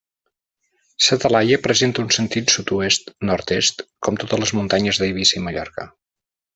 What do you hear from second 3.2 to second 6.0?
nord-est, com totes les muntanyes d'Eivissa i Mallorca.